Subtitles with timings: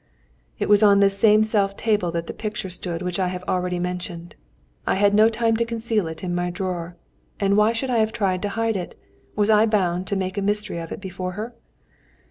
[0.57, 3.77] It was on this self same table that the picture stood which I have already
[3.77, 4.35] mentioned.
[4.87, 6.97] I had no time to conceal it in my drawer.
[7.39, 8.99] And why should I have tried to hide it?
[9.35, 11.53] Was I bound to make a mystery of it before her?